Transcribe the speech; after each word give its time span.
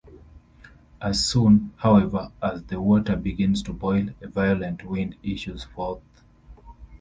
As 0.99 1.23
soon, 1.23 1.75
however, 1.77 2.31
as 2.41 2.63
the 2.63 2.81
water 2.81 3.15
begins 3.15 3.61
to 3.61 3.71
boil, 3.71 4.07
a 4.19 4.27
violent 4.29 4.83
wind 4.83 5.15
issues 5.21 5.65
forth. 5.65 6.01